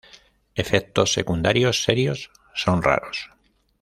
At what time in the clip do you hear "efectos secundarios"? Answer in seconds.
0.55-1.83